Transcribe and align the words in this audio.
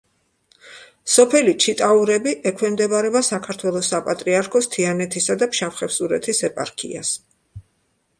სოფელი 1.15 1.51
ჩიტაურები 1.65 2.33
ექვემდებარება 2.51 3.21
საქართველოს 3.27 3.89
საპატრიარქოს 3.93 4.69
თიანეთისა 4.77 5.37
და 5.43 5.49
ფშავ-ხევსურეთის 5.53 6.41
ეპარქიას. 6.49 7.13